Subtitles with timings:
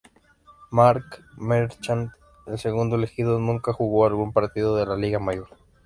[0.71, 2.09] Mark Merchant,
[2.47, 5.49] el segundo elegido, nunca jugó algún partido de la liga mayor.